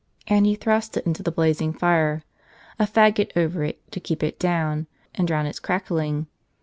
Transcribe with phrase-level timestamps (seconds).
[0.25, 2.23] And he thrust it into the blazing fire.
[2.79, 6.25] a faggot over it to keep it down, and drown its crackling.